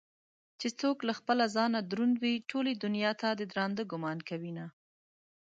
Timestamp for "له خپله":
1.07-1.45